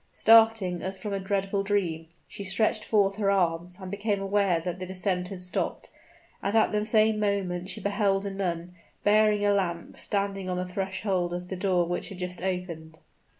Starting 0.13 0.81
as 0.81 0.97
from 0.97 1.13
a 1.13 1.19
dreadful 1.19 1.61
dream, 1.61 2.07
she 2.27 2.43
stretched 2.43 2.83
forth 2.83 3.17
her 3.17 3.29
arms, 3.29 3.77
and 3.79 3.91
became 3.91 4.19
aware 4.19 4.59
that 4.59 4.79
the 4.79 4.85
descent 4.87 5.27
had 5.27 5.43
stopped; 5.43 5.91
and 6.41 6.55
at 6.55 6.71
the 6.71 6.83
same 6.83 7.19
moment 7.19 7.69
she 7.69 7.79
beheld 7.79 8.25
a 8.25 8.31
nun, 8.31 8.73
bearing 9.03 9.45
a 9.45 9.53
lamp, 9.53 9.99
standing 9.99 10.49
on 10.49 10.57
the 10.57 10.65
threshold 10.65 11.31
of 11.33 11.49
the 11.49 11.55
door 11.55 11.85
which 11.85 12.09
had 12.09 12.17
just 12.17 12.41
opened. 12.41 12.97